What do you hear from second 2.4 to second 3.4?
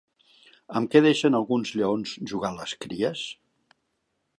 a les cries?